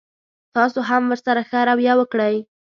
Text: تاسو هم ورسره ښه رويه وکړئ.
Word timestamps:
تاسو 0.55 0.79
هم 0.89 1.03
ورسره 1.11 1.41
ښه 1.49 1.59
رويه 1.67 1.93
وکړئ. 1.97 2.35